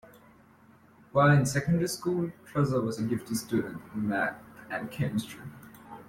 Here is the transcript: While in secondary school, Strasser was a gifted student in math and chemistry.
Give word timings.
While 1.11 1.29
in 1.29 1.45
secondary 1.45 1.87
school, 1.87 2.31
Strasser 2.47 2.83
was 2.83 2.97
a 2.97 3.03
gifted 3.03 3.37
student 3.37 3.83
in 3.93 4.09
math 4.09 4.41
and 4.71 4.89
chemistry. 4.89 5.43